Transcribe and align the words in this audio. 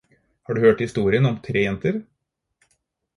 Har 0.43 0.53
du 0.55 0.61
hørt 0.63 0.81
historien 0.83 1.29
om 1.31 1.37
tre 1.47 1.63
jenter? 1.65 1.99